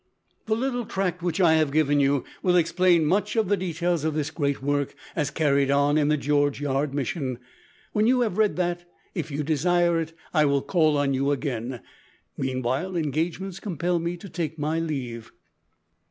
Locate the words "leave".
14.79-15.31